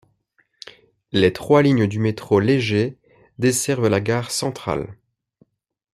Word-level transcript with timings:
Les 1.11 1.31
trois 1.31 1.61
lignes 1.61 1.85
du 1.85 1.99
Métro 1.99 2.39
léger 2.39 2.97
desservent 3.37 3.87
la 3.87 4.01
gare 4.01 4.31
centrale. 4.31 4.97